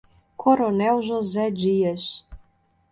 [0.35, 2.25] Coronel José Dias